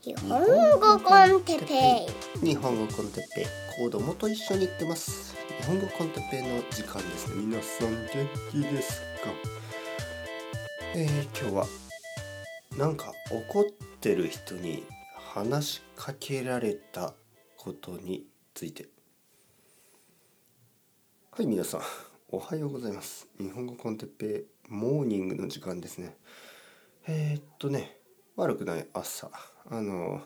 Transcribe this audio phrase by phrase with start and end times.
[0.00, 0.38] 日本
[0.78, 2.46] 語 con Teppei。
[2.46, 3.46] 日本語 con Teppei。
[3.84, 7.42] 子供と一緒に行ってます日本語 con Teppei の時間ですね。
[7.42, 8.08] 皆さん元
[8.52, 9.30] 気ですか？
[10.94, 11.66] えー、今日は
[12.76, 13.64] なんか怒っ
[14.00, 14.84] てる人に
[15.34, 17.14] 話しかけられた
[17.56, 18.24] ことに
[18.54, 18.86] ついて。
[21.32, 21.80] はい皆さん。
[22.30, 23.26] おはようございます。
[23.40, 26.16] 日本語 con Teppei モーニングの時間ですね。
[27.08, 27.98] えー、っとね
[28.36, 29.28] 悪くない朝。
[29.70, 30.22] あの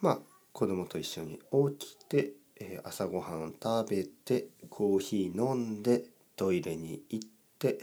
[0.00, 0.18] まあ
[0.52, 1.38] 子供と一緒に
[1.78, 6.04] 起きて、えー、朝ごはん食べてコーヒー飲んで
[6.36, 7.78] トイレに行って、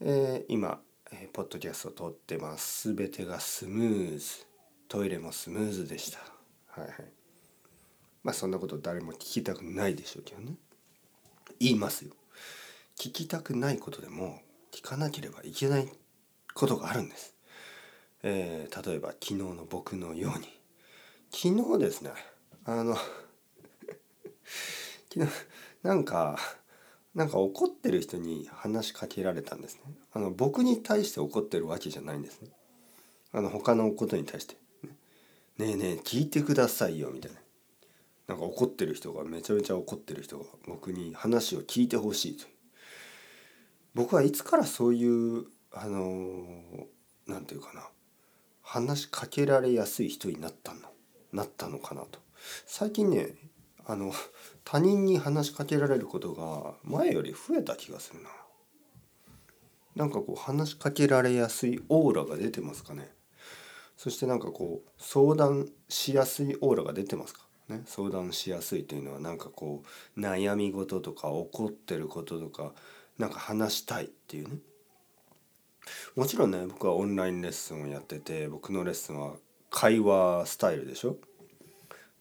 [0.00, 0.80] えー、今、
[1.12, 2.94] えー、ポッドキャストを撮ってます。
[2.94, 4.46] 全てがスムーズ。
[4.88, 6.18] トイレもスムーズでした。
[6.80, 6.92] はいはい。
[8.24, 10.54] まあそんなこと誰も聞きたくないでしょうけどね。
[11.60, 12.12] 言いますよ。
[12.96, 14.40] 聞きたくないことでも
[14.72, 15.88] 聞かなければいけない
[16.54, 17.34] ことがあるんです。
[18.22, 20.48] えー、例えば昨日の僕のように。
[21.30, 22.10] 昨日ですね。
[22.64, 22.96] あの
[25.12, 25.30] 昨日
[25.82, 26.38] なんか
[27.14, 29.82] なんか怒ってる人に話しかけられたんですね。
[30.12, 32.50] あの僕に対して怒ってるわけじゃないんですね。
[33.32, 34.56] あの他のことに対して。
[34.84, 35.72] ね。
[35.72, 37.40] えねえ聞いてくださいよみたいな。
[38.28, 42.46] なんか怒ってる人がめちゃめちゃ怒ってる人が僕に話を聞いてほしいと
[43.94, 46.46] 僕はいつからそういうあの
[47.26, 47.88] 何て言うかな。
[48.70, 50.80] 話しかけられやすい人になったの
[51.32, 52.18] なったのかなと。
[52.66, 53.34] 最近ね
[53.86, 54.12] あの
[54.62, 58.28] 他人に話しかけられることが前より増えた気がするな。
[59.96, 63.10] なんかこう話しかけられやすいオーラが出てますかね。
[63.96, 67.46] そしてなんかこう相談しやすいオーラが出てますか。
[67.68, 67.84] ね。
[67.86, 69.82] 相談しやすいというのはなんかこ
[70.14, 72.74] う悩み事とか怒ってることとか
[73.16, 74.58] なんか話したいっていうね。
[76.16, 79.34] もちろんね僕はオンラインレッスンをやってて僕のレッスンは
[79.70, 81.16] 会話スタイルでしょ？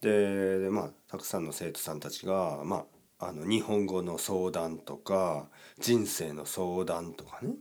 [0.02, 2.86] でまあたくさんの生徒さんたちが、ま
[3.20, 5.48] あ、あの日本語の相談とか
[5.80, 7.54] 人生の相談とかね、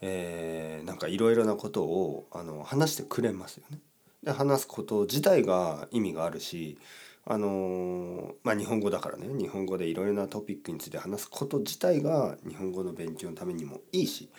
[0.00, 3.78] えー、なんかいろいろなことをあの話してくれますよね。
[4.22, 6.78] で話すこと自体が意味があるし
[7.26, 9.28] あのまあ日本語だからね。
[9.28, 14.30] 日本語でいろいろなトピックについて話すこと自体が日本語の勉強のためにもいいし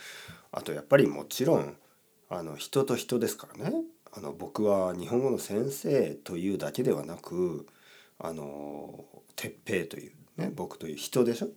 [0.52, 1.76] あとやっぱりもちろん
[2.30, 3.76] あの人と人ですからね。
[4.14, 7.68] あの僕は日本語の先生というだけではなく
[8.18, 9.04] あの
[9.36, 11.50] 鉄平というね僕という人でしょ。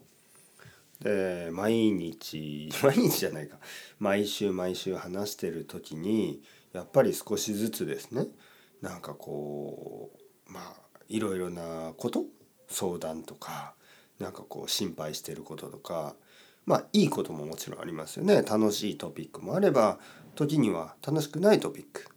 [1.01, 3.59] で毎日 毎日じゃないか。
[3.99, 8.27] 毎週毎週話してる時にやっぱり少しずつですね。
[8.81, 10.11] なんかこ
[10.49, 12.25] うまあいろいろなこと？
[12.71, 13.75] 相談とか
[14.19, 16.15] なんかこう心配してることとか
[16.67, 18.43] まあいいことももちろんありますよね。
[18.43, 19.99] 楽しいトピックもあれば
[20.35, 22.09] 時には楽しくないトピック。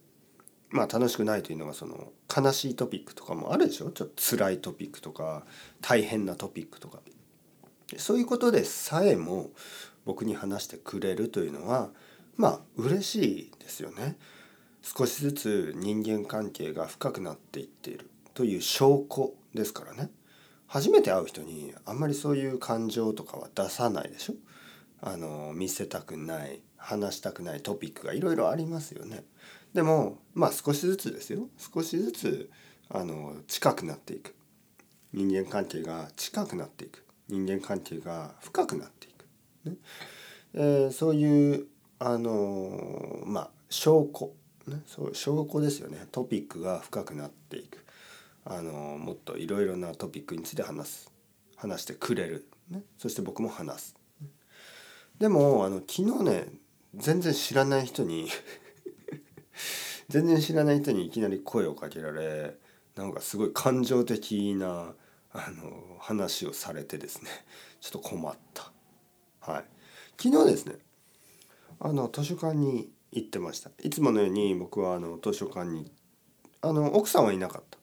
[0.69, 3.91] まあ楽しくないというのはその悲しいトピックとかもあるでしょ？
[3.91, 5.44] ちょっと辛いトピックとか
[5.81, 7.00] 大変なトピックとか。
[7.97, 9.51] そういうことでさえも
[10.03, 11.90] 僕に話してくれるというのは
[12.35, 14.18] まあ嬉しいですよね。
[14.81, 18.09] 少しずつ人間関係が深くなっていっている。
[18.34, 20.09] という証拠ですからね。
[20.68, 24.34] 初めて会う人にあんまりそういう感情とかは出さないでしょ？
[25.02, 29.24] あの見せたくない話したくないトピックがいろいろありますよね。
[29.74, 31.50] でもまあ少しずつですよ。
[31.58, 32.50] 少しずつ
[32.90, 34.34] あの近くなっていく。
[35.12, 37.03] 人間関係が近くなっていく。
[37.28, 39.75] 人間関係が深くなっていく、ね。
[40.53, 41.66] えー、そういう
[42.00, 44.31] あのまあ証拠、
[44.68, 46.08] ね、そう証拠ですよね。
[46.12, 47.84] トピックが深くなっていく。
[48.44, 51.12] あのもっといろいろなトピックについて話す。
[51.56, 53.96] 話してくれる、ね、そして僕も話す。
[55.19, 56.47] でもあの昨日ね
[56.96, 58.28] 全然知らない人に
[60.09, 62.56] 全然知らない人にいきなり声をかけられ
[62.96, 64.94] なんかすごい感情的な
[65.34, 67.30] あの話をされてですね。
[67.80, 68.72] ちょっと困った。
[69.40, 69.66] はい、
[70.22, 70.75] 昨日ですね
[71.80, 73.69] あの図書館に行ってました。
[73.84, 75.92] いつものように僕はあの図書館に
[76.62, 77.77] あの奥さんはいなかった。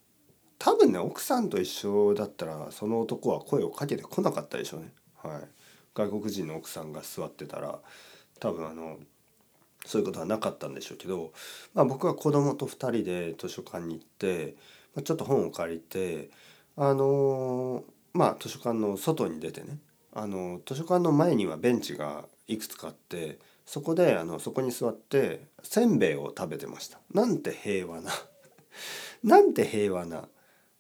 [0.59, 4.93] 多分ね奥さんと一緒だったらその男は声をかけてこなかったでしょうね。
[5.23, 5.49] はい、
[5.95, 7.81] 外国人の奥さんが座ってたら
[8.41, 8.99] 多分あの
[9.87, 11.33] そういうことはなかったんでしょうけど、
[11.75, 14.57] まあ、僕は子供と2人で図書館に行って、
[14.95, 16.31] まあ、ちょっと本を借りて
[16.77, 19.79] あのまあ図書館の外に出てね
[20.15, 26.99] あの図書館の前にはベンチがいくつかあってそこであのそこに座ってせんべいを食べてました。
[27.13, 28.11] なんて平和な
[29.23, 30.29] なんて平和な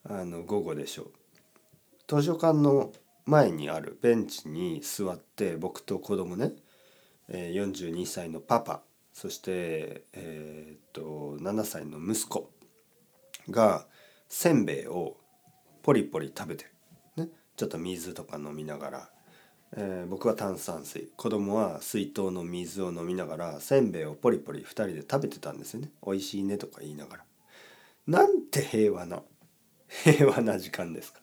[0.08, 1.12] あの午後でしょう。
[2.08, 2.92] 図書館の
[3.26, 6.52] 前にあるベンチに座って僕と子供ね、
[7.28, 8.82] 42歳のパパ
[9.12, 12.50] そして、えー、っと7歳の息子
[13.50, 13.86] が
[14.28, 15.16] せんべいを
[15.82, 16.66] ポリポリ食べて
[17.16, 19.10] る、ね、ちょっと水とか飲みながら、
[19.76, 21.10] えー僕は炭酸水。
[21.16, 25.90] 子供は水筒の水を飲みながらせんべいをポリポリ2人で食べてたんですよね。
[26.06, 27.24] 美味しいねとか言いながら。
[28.06, 29.22] なんて平和な
[29.88, 31.20] 平和な時間ですか？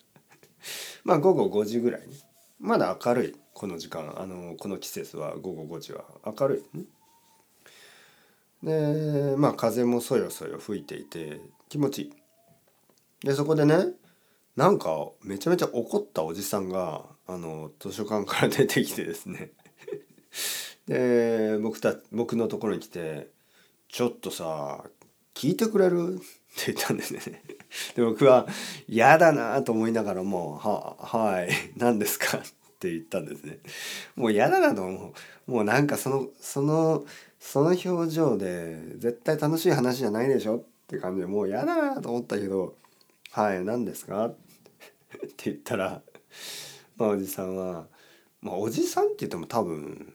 [1.04, 2.16] まあ午後5時ぐらいに
[2.60, 4.20] まだ明るいこの時間。
[4.20, 6.86] あのこの季節は午後5時は明るいね。
[8.64, 11.40] でまあ風もそよそよ吹いていて
[11.70, 12.14] 気持ちいい。
[13.28, 13.94] でそこでね
[14.56, 19.52] なんかめちゃめちゃ怒ったおじさんがあの図書館から出てきてですね。
[20.88, 23.30] で僕た僕のところに来て
[23.90, 24.86] 「ちょっとさ
[25.36, 26.16] 聞いてくれる?
[26.18, 26.18] 」っ
[26.58, 27.44] て言ったんですね。
[27.96, 28.48] で僕は
[28.88, 32.42] 嫌だなと思いながらも「ははい何ですか?」っ
[32.80, 33.60] て言ったんですね。
[34.16, 35.14] もう嫌だなと思
[35.48, 35.52] う。
[35.52, 37.06] もうなんかそのその
[37.40, 40.58] その表情で絶対楽しい話じゃないでしょ？
[40.58, 42.76] って感じでもう嫌だなと思ったけど
[43.32, 44.36] 「はい何ですか?」っ
[45.36, 46.02] て言ったら、
[46.96, 47.88] まあ、おじさんは、
[48.42, 50.14] まあ、おじさんって言っても多分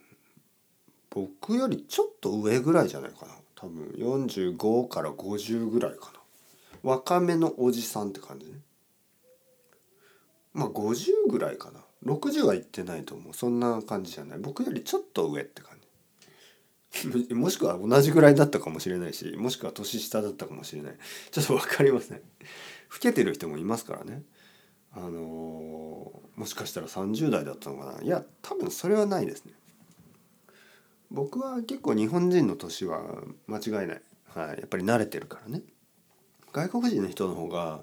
[1.09, 6.19] 僕よりちょっと上ぐらいじゃないかな多分45から50ぐらいかな。
[6.81, 8.53] 若めのおじさんって感じね。
[10.53, 11.79] まあ50ぐらいかな。
[12.03, 13.33] 60は行ってないと思う。
[13.35, 14.39] そんな感じじゃない。
[14.39, 17.33] 僕よりちょっと上って感じ。
[17.35, 20.97] もしくは同じぐらいだったかもしれないしもしくは年下だったかもしれない。
[21.29, 22.17] ちょっと分かりません。
[22.17, 22.23] 老
[22.99, 24.23] けてる人もいますからね。
[24.91, 28.01] あのーもしかしたら30代だったのかな。
[28.01, 29.53] いや多分それはないですね。
[31.11, 33.01] 僕は結構日本人の年は
[33.47, 34.01] 間違いない、
[34.33, 35.61] はい、やっぱり慣れてるからね。
[36.53, 37.81] 外国人の人の方が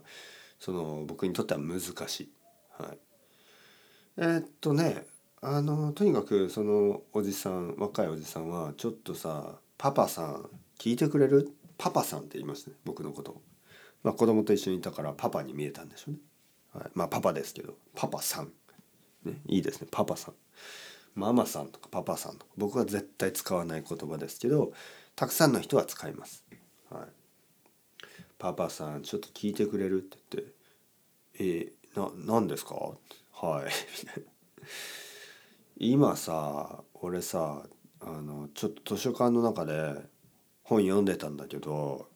[0.58, 2.32] その僕にとっては難しい、
[2.78, 2.98] はい、
[4.16, 5.06] えーっとね
[5.40, 13.32] あのとにかくそのおじさん若いおじさんはちょっとさ「パパさん聞いてくれる?」パパさんって言いましたね僕のこと。
[13.32, 13.42] を、
[14.02, 16.18] まあ、子供と一緒にいたからパパに見えたんでしょうね、
[16.74, 18.52] はい、まあパパですけどパパさん、
[19.24, 20.34] ね、いいですねパパさん。
[21.18, 24.72] ママさんとかパパさんとか僕は絶対使わない言葉ですけど
[25.16, 26.44] たくさんの人は使います、
[26.90, 27.02] はい、
[28.38, 30.52] パパさんちょっと聞いてくれるって言って
[31.40, 32.74] 「えー、な何ですか?」
[33.32, 33.70] はい。
[35.80, 37.62] 今さ俺さ
[38.00, 39.94] あのちょっと図書館の中で
[40.62, 42.08] 本読んでたんだけど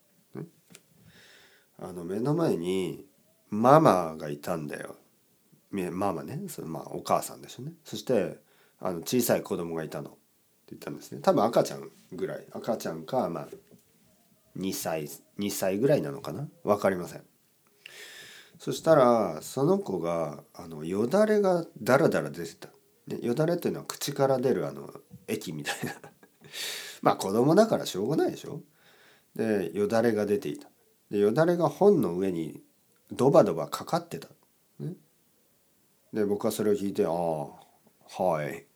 [1.78, 3.04] あの目の前に
[3.50, 4.96] ママがいたんだよ。
[5.72, 6.44] ママね。
[6.48, 7.72] そのまあお母さんでしょね。
[7.84, 8.38] そして
[8.82, 10.10] あの小さい子供がいたの。
[10.10, 10.18] って
[10.70, 11.20] 言ったんですね。
[11.22, 12.46] 多分赤ちゃんぐらい。
[12.52, 13.48] 赤ちゃんかまあ
[14.58, 15.08] 2歳
[15.38, 16.48] 2歳ぐらいなのかな。
[16.64, 17.22] 分かりません。
[18.58, 22.68] そしたらその子があのよだれがダラダラ出てた。
[23.06, 24.92] でよだれっていうのは口から出るあの
[25.28, 25.94] 液みたいな。
[27.02, 28.62] まあ子供だからしょうがないでしょ。
[29.34, 30.68] でよだれが出ていた。
[31.10, 32.62] でよだれが本の上に
[33.12, 34.28] ドバドバかかってた、
[34.80, 34.94] ね、
[36.12, 38.66] で僕はそれを聞いて「ああはい」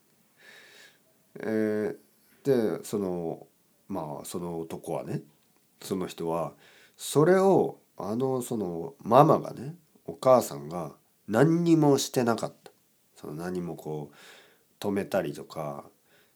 [1.40, 2.06] えー
[2.46, 3.46] でその
[3.88, 5.20] まあその男はね
[5.82, 6.52] その人は
[6.96, 9.74] それをあのそのママがね
[10.06, 10.92] お母さんが
[11.26, 12.70] 何にもしてなかった。
[13.16, 14.14] その何もこう
[14.78, 15.84] 止めたりとか。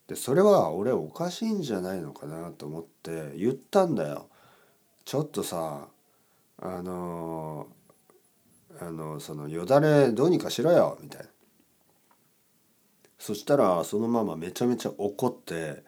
[0.09, 4.29] でそれは俺おかしいんじゃないのかなと思って言ったんだよ。
[5.05, 5.87] ちょっとさ
[6.59, 7.69] あの
[8.81, 11.29] あのそのよだれどうにかしろよみたいな。
[13.21, 15.85] そしたらそのママめちゃめちゃ怒って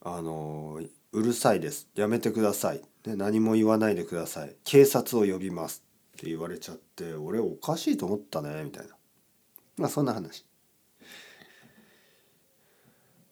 [0.00, 0.80] あの
[1.12, 1.88] うるさいです。
[1.96, 4.54] やめてください、ね、何も言わないでください。
[4.64, 5.82] 警察を呼びます
[6.16, 8.94] って言われちゃって俺おかしいと思ったねみたいな。
[9.76, 10.46] まあそんな話。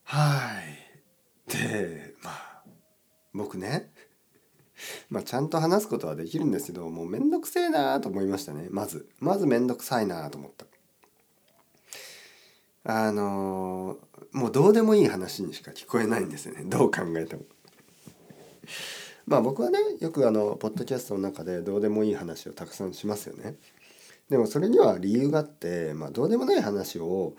[0.03, 0.61] は
[1.47, 1.53] い。
[1.53, 2.63] でまあ
[3.33, 3.93] 僕ね
[5.09, 9.09] まあちゃんと話すことはできるんですけどもうめんどくせえなと思いましたねまず。
[9.21, 10.67] まずめんどくさいなと思った。
[12.91, 13.99] あの
[14.33, 17.43] もうどうでもいい話にしか聞こえないんですよね どう考えても。
[19.27, 23.57] まあ僕はねよくあのポッドキャストの中でどうでもいい話をたくさんしますよね。
[24.31, 27.35] でもそれには理由があって、まあ、どうでもない話を、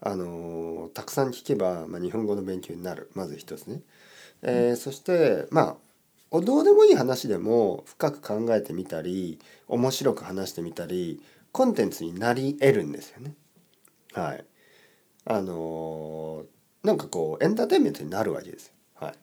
[0.00, 3.82] あのたくさん聞けば、まあ、日本語の勉強になるまず一つね。
[4.42, 5.78] えーそしてま
[6.32, 13.34] あどうでもいい話でも深く考えてみたり面白く話してみたりコンテンツになり得るんですよね。
[14.12, 14.44] はい。
[15.26, 18.72] あのーなんかこうエンターテインメントになるわけですよ。
[19.00, 19.14] はい。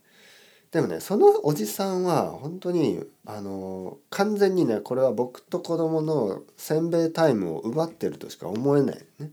[0.71, 9.29] でもねそのおじさんは本当にあのー完全にねこれは僕と子供のせんべいタイムを奪ってるとしか思えないね。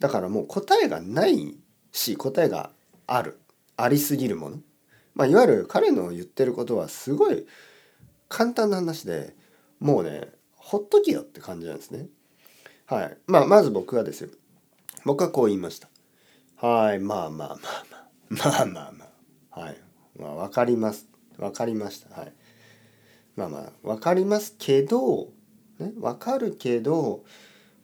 [0.00, 1.56] だからもう答えがない
[1.92, 2.70] し答えが
[3.06, 3.38] ある
[3.76, 4.58] ありすぎるもの。
[5.14, 7.46] まあいわゆる彼の言ってることはすごい
[8.28, 9.34] 簡単な話で
[9.78, 12.08] もうねほっとけよって感じなんですね。
[12.86, 14.30] はいまあまず僕はですよ
[15.06, 15.88] 僕はこう言いました。
[16.56, 17.58] はいまあまあまあ
[17.90, 18.06] まあ。
[18.28, 19.06] まあまあま
[19.54, 19.60] あ。
[19.60, 19.76] はい。
[20.18, 21.06] まあ分かります。
[21.38, 22.20] 分かりました。
[22.20, 22.32] はい。
[23.36, 25.28] まあまあ分かりますけど
[25.78, 27.24] ね分かるけど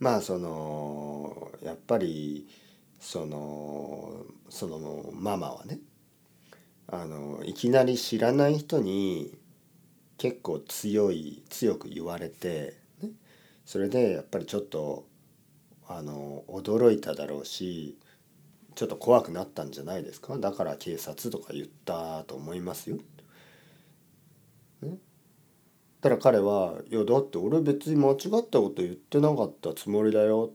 [0.00, 2.48] まあそのやっぱり
[2.98, 5.78] そのそのママはね
[6.88, 9.38] あのいきなり知らない人に
[10.18, 13.10] 結構強い強く言われて、ね、
[13.64, 15.06] それでやっぱりちょっと
[15.88, 17.96] あの驚いただろうし
[18.74, 20.38] ちょっと怖くなったんじゃないですか？
[20.38, 22.96] だから警察とか言ったと思いますよ。
[24.80, 24.98] ね、
[26.00, 30.52] たら彼は「いやだって俺別に間違ったこと言ってなかったつもりだよ」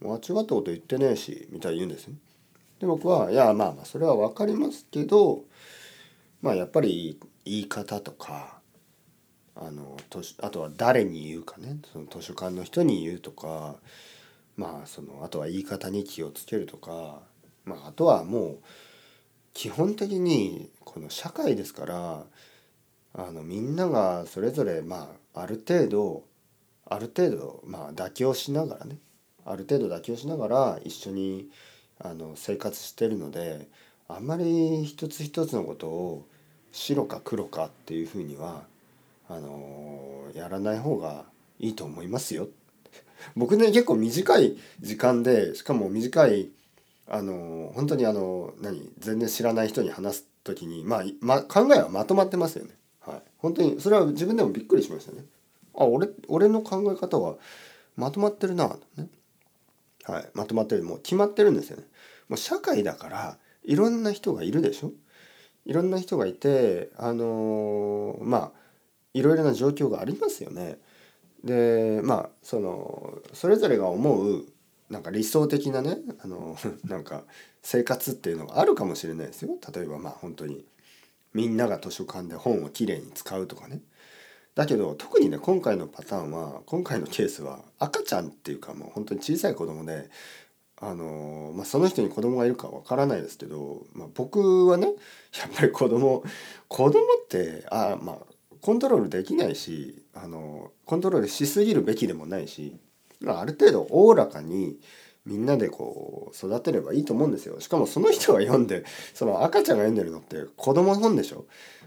[0.00, 2.14] 間違ったこと言ってねえしみたいに言うんですよ。
[2.80, 5.44] で僕はいやまあまあそれは分かりますけど
[6.42, 8.60] まあやっぱり言い方とか
[9.54, 9.96] あの
[10.40, 11.78] あとは誰に言うかね？
[11.92, 13.76] その図書館の人に言うとか
[14.56, 17.20] まあそのあとは言い方に気をつけるとか、
[17.64, 18.58] まあ、あとはもう
[19.52, 22.24] 基本的にこの社会ですから
[23.14, 26.24] あのみんながそれぞれまあある程度
[26.86, 28.98] ある程度まあ妥協しながらね
[29.44, 31.48] ある程度妥協しながら一緒に
[31.98, 33.68] あの生活してるので
[34.08, 36.26] あんまり一つ一つのことを
[36.72, 38.64] 白か黒かっていうふうには
[39.28, 41.24] あのやらない方が
[41.58, 42.48] いいと思いますよ。
[43.36, 46.50] 僕ね結構短い時間でしかも短い
[47.06, 52.76] あの本当にあの何全然知らない人に話す時に、まあ、ま考えはまとまってますよね。
[53.00, 55.24] はい、本当にそれは自分でもびっくりしましたね。
[55.76, 57.36] あ俺俺の考え方は
[57.96, 59.08] まとまってるな、ね、
[60.04, 61.84] はい、まとまってるもう決まってるんですよね。
[62.28, 64.92] もう社会だからいろんな人がいるでしょ
[65.66, 68.52] いろんな人がいてあのー、まあ
[69.12, 70.78] いろいろな状況がありますよね。
[71.44, 74.46] でまあそのそれぞれが思う
[74.90, 77.24] なんか理想的なねあの なんか
[77.62, 79.56] 生活っていうのがあるかもしれないですよ。
[79.74, 80.64] 例えばまあ本当に
[81.32, 83.80] みんなが図書館で本をきれいに使うとかね。
[84.54, 90.10] だけど特にね今回のパターンは今回のケースは赤ちゃんっていうかもう本当に小さい子供で
[90.80, 94.92] あのまあ、その人に子供がいるかわからないですけど、まあ、僕はねや
[95.46, 96.24] っぱり子供
[96.68, 98.18] 子供ってあまあ
[98.60, 102.76] コントロールできないしあのコントロールしすぎるべきでもないし
[103.26, 104.76] ある程度おおらかに
[105.26, 107.58] みんなでこう育てればいいと思うんですよ。
[107.60, 111.46] しかもその人が読んでその赤ちゃんが読んでるのって子供の本でしょ？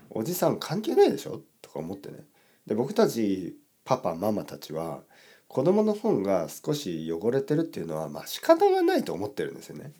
[0.10, 1.42] おじさん関係ないでしょ？
[1.62, 2.26] とか思ってね。
[2.66, 3.56] で僕たち
[3.86, 5.02] パパママたちは
[5.48, 9.94] 子供の本が少し汚れてるっていうのはまあ仕方がないと思ってるんですよね。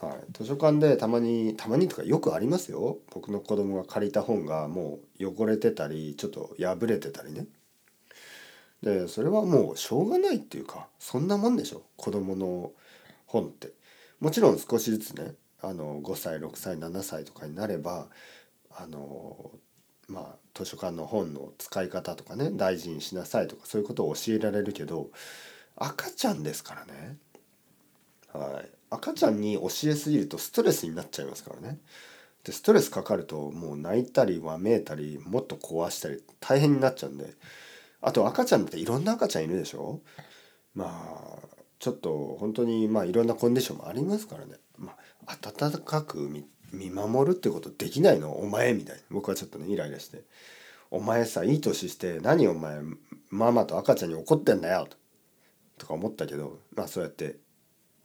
[0.00, 2.98] はい、図書館でたまにたまにとかよくありますよ。
[3.12, 7.46] 僕の子供が借りた本がもう汚れてたりちょっと破れてたりね。
[8.82, 12.72] でそれはもうしょうがないっていうかそんなもんでしょ子供の
[13.26, 13.72] 本って。
[14.20, 18.08] もちろん少しずつねあの5歳6歳7歳とかになれば
[18.70, 19.50] あの
[20.08, 25.10] まあ図書館の本の使い方とかね大事にしなさいとかそういうことを教えられるけど
[25.76, 27.18] 赤ちゃんですからね。
[28.36, 28.70] はい。
[28.90, 31.78] 赤ちゃんに教えすぎるとストレスになっちゃいますからね。
[32.44, 37.34] でストレスかかるともう泣いたりわめいたりもっと壊したり大変になっちゃうんで。
[38.02, 40.00] あと赤ちゃんっていろんな赤ちゃんいるでしょ？
[40.74, 44.92] まあちょっと本当にまあいろんなコンディションもありますからね、ま
[45.26, 46.30] あ、温かく
[46.72, 48.32] 見守るってことできないの？
[48.32, 49.02] お前みたいな。
[49.10, 50.22] 僕はちょっとねイライラして
[50.92, 52.80] 「お前さいい年して何お前
[53.30, 54.96] ママと赤ちゃんに怒ってんだよ」と
[55.78, 57.38] とか思ったけどまあそうやって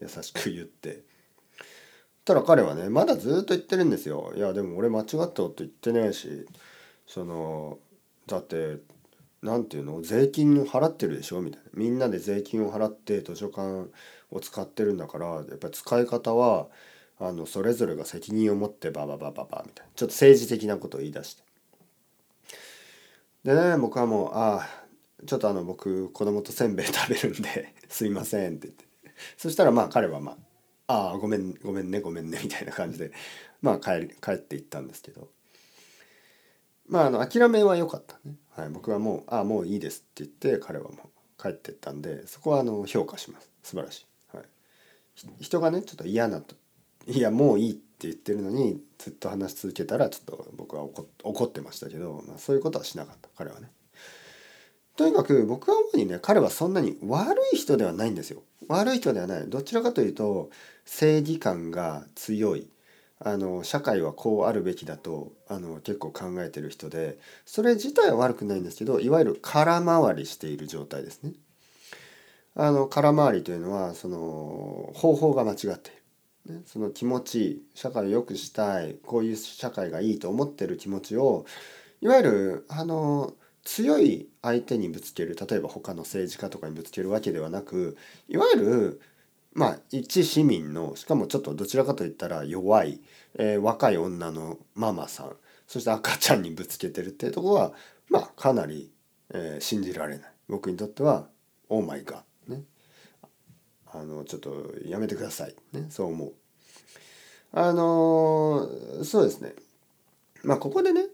[0.01, 1.03] 優しく言って。
[2.23, 6.45] たら彼はねまだずっと言ってるんですよ「いやでも俺間違ったこと言ってないし
[7.07, 7.79] その
[8.27, 8.77] だって
[9.41, 11.69] 何て言うの税金を払ってるでしょ」みたいな。
[11.73, 13.89] みんなで税金を払って図書館
[14.29, 16.67] を使ってるんだからやっぱり使い方は
[17.19, 19.91] あのそれぞれが責任を持ってバババババみたいな。
[19.95, 21.43] ちょっと政治的なことを言い出して。
[23.43, 28.90] でね僕はもう「ああちょっとあの僕子供とせんべい食べるんで すいません」って言って。
[29.37, 30.37] そしたらまあ彼はまあ
[30.87, 33.11] 「ああごめんごめんねごめんね」みたいな感じで
[33.61, 35.29] まあ帰帰っていったんですけど。
[36.87, 43.49] まああの諦めは良かったね、はい、僕はもう「ああもういいです」って言って彼はもう帰ってったんでそこはあの評価します。
[43.63, 44.01] 素晴らし
[44.33, 44.45] い、はい、
[45.39, 46.55] 人がねちょっと嫌なと
[47.07, 53.29] いやもういいって言ってるのにずっと話し続けたらちょっと僕は怒ってましたけど、まあ、そういうことはしなかった。
[53.37, 53.71] 彼はね。
[54.95, 58.43] とにかく僕は主にね彼はそんなに悪い人ではないんですよ。
[58.71, 59.49] 悪い人ではない。
[59.49, 60.49] どちらかというと
[60.85, 62.67] 正義感が強い。
[63.23, 71.33] あの社会はこうあるべきだとあの結構考えてる人でそれ自体は悪くないんですけどいわゆる空回りしている状態ですね。
[72.55, 75.91] あの空回りというのはその方法が間違って
[76.47, 81.45] いる、ね、その気持ち社会を良くしたいこういう社会がいいと思ってる気持ちを
[82.01, 89.01] いわゆるあの強い相手にぶつける例えば他の政治家とかにぶつけるわけではなくいわゆる
[89.53, 93.01] まあ一市民のしかもちょっとどちらかといったら弱い、
[93.35, 95.35] えー、若い女のママさん
[95.67, 97.73] そして赤ちゃんにぶつけてるっていうところは
[98.09, 98.91] まあかなり、
[99.33, 100.31] えー、信じられない。
[100.49, 101.29] 僕にとっては
[101.69, 102.63] 「オーマイガー」ね。
[103.93, 105.55] あのちょっとやめてください。
[105.71, 106.33] ねそう思う。
[107.53, 109.53] あのー、そうですね。
[110.43, 111.05] まあここでね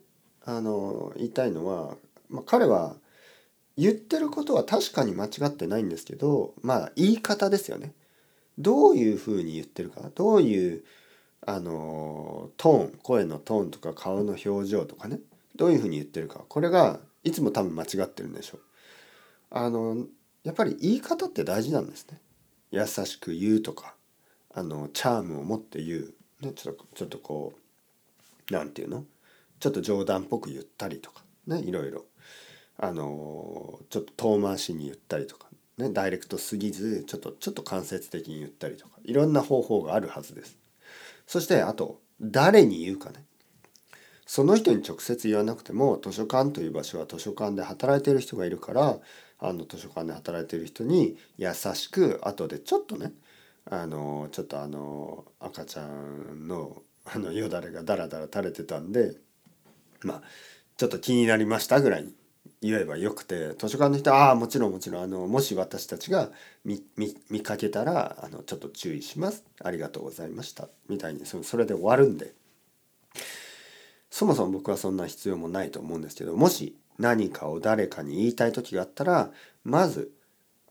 [0.44, 1.96] あの言いたいのは、
[2.30, 2.96] まあ、彼は
[3.78, 7.94] 言ってることは確かに間違ってないんですけどまあ言い方ですよね。
[8.58, 10.84] どういうふうに言ってるかどういう
[11.46, 15.20] あのトーン声のトーンとか顔の表情とかね？
[15.56, 16.42] どういうふうに言ってるか？
[16.50, 18.62] これがいつも多分間違ってるんでしょう。
[19.52, 20.08] あの
[20.44, 22.20] やっぱり言い方って大事なんですね。
[22.72, 23.96] 優しく言うとか
[24.54, 29.06] あのチャームを持って言う、ね、ちょっとちょっとこう何て言うの？
[29.60, 31.22] ちょっと冗談っぽく言ったりとか。
[31.46, 32.06] ねいろいろ。
[32.78, 40.58] あのちょっと遠回しに言ったりとかね、ダイレクトすぎずちょっとちょっと間接的に言ったりとかいろんな方法があるはずです。
[41.28, 43.24] そしてあと誰に言うかね
[44.26, 48.98] その人に直接言わなくても図書館という場所は図書館で働いている人がいるから
[49.40, 53.14] あの図書館で働いてる人に優しく後でちょっとね
[53.70, 59.16] あのちょっとあの赤ちゃんのあのよだれがダラダラ垂れてたんで
[60.02, 60.22] まあ
[60.78, 62.14] ちょっと気になりましたぐらいに
[62.62, 66.32] 言えばよくて図書館の人は「ああもちろんもちろんあのもし私たちが
[66.66, 66.84] 見
[67.30, 69.44] 見かけたらあのちょっと注意します。
[69.64, 72.34] ありがとうございました」みたいにそそれで終わるんで。
[74.10, 79.32] そもそも僕はそんな必要もないと思うんですけどもし何かを誰かに言いたい時があったら
[79.64, 80.12] まず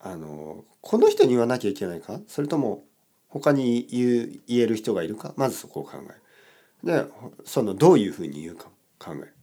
[0.01, 2.18] あのこの人に言わなきゃいけないか？
[2.27, 2.85] それとも
[3.29, 5.33] 他に言う言える人がいるか？
[5.37, 7.05] まずそこを考える。
[7.05, 7.05] で
[7.44, 9.36] そのどういうふうに言うか考える。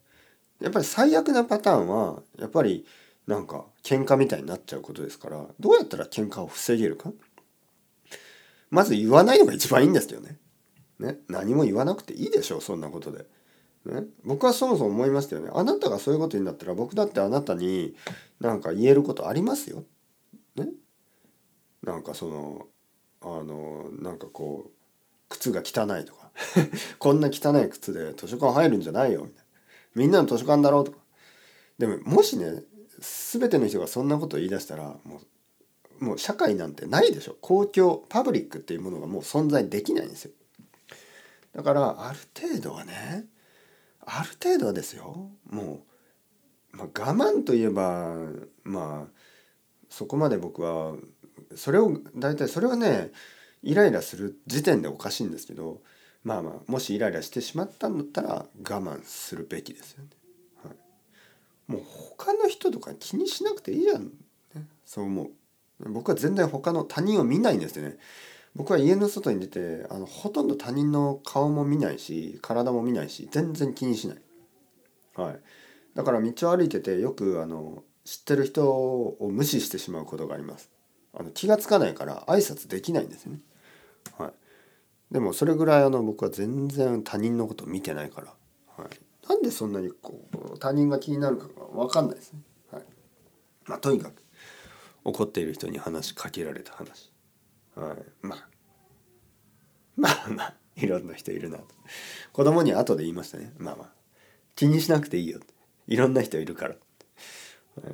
[0.64, 2.86] やっぱり最悪なパターンはやっぱり
[3.28, 7.12] なんか喧嘩みたいになっちゃうことですからどうやったら喧嘩を防げるか？
[8.70, 10.40] まず言わないのが一番いいんですよね。
[11.00, 11.18] ね？
[11.28, 13.26] 何も言わなくていいでしょうそんなことで。
[13.86, 15.52] ね、僕はそもそも思いましたよね。
[15.54, 17.94] あなたがそういうことになったら僕だってあなたに
[18.40, 19.84] なんか言えることありますよ。
[20.56, 20.70] ね？
[21.84, 22.68] なんかその
[23.22, 24.72] あのなんかこう
[25.28, 26.32] 靴が汚いとか
[26.98, 29.43] こんな汚い靴で図書館入るんじゃないよみたいな。
[29.96, 30.98] みんなの図書館だろうとか。
[31.78, 32.64] でももしね
[33.32, 35.22] 全ての人がそんなことを言い出したらも
[36.00, 37.38] うもう社会なんてないでしょ。
[37.42, 40.32] 公共パブリックっていうものがもう存在できないんですよ。
[41.56, 43.26] だからある程度はね
[44.02, 45.30] ある程度はですよ。
[45.50, 45.86] も
[46.74, 48.16] う、まあ、我慢といえば
[48.64, 49.12] まあ
[49.90, 50.96] そこまで僕は
[51.56, 53.12] それを大体それはね
[53.62, 55.82] イライラする時点でおかしいんですけど
[56.24, 60.10] まあまあもしイライラしてしまったんだったら我慢するべきですよね。
[60.64, 64.12] はい、もう他の人とか気にしなくていいじゃん、
[64.56, 65.32] ね、そう思う。
[65.90, 67.98] 僕は全然他の他人を見ないんですよね。
[68.56, 74.18] 僕は家の外に出てあのほとんど他人の顔も見ないし体も見ないし全然気にしない。
[75.16, 75.40] はい、
[75.96, 80.70] だから道を歩いててよくあの知ってる人を無視してしまうことがあります。
[81.16, 83.40] あの気が付かないから挨拶できないんですよね。
[84.18, 84.34] はい、
[85.14, 88.34] でもそれぐらいあの僕は全然他人のこと見てないから、
[88.76, 92.40] はい、なんでそんなにこう他人が気になるかが分かんないですね。
[92.72, 92.84] はい、
[93.68, 94.24] まあとにかく
[95.04, 97.12] 怒っている人に話しかけられた話。
[97.76, 98.48] はい、まあ
[99.96, 101.66] まあまあいろんな人いるなと。
[102.32, 103.54] 子供に後で言いましたね。
[103.60, 103.90] まあまあ
[104.56, 105.42] 気にしなくていいよ。
[105.88, 106.76] いろんな人いるから。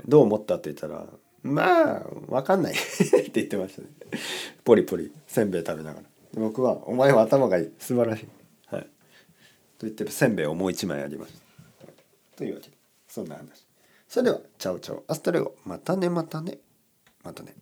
[0.08, 1.06] どう思ったって言ったら
[1.44, 3.90] まあ分かんない って言ってましたね。
[4.64, 6.08] ポリポリせんべい食べながら。
[6.34, 8.28] 僕は「お前は頭がいい素晴らしい」
[8.68, 8.90] はい、と
[9.82, 11.34] 言ってるせんべいをもう一枚あげます。
[11.80, 11.94] はい、
[12.38, 13.66] というわけでそんな話。
[14.08, 16.60] それではチャオチャオアストレゴまたねまたね
[17.24, 17.56] またね。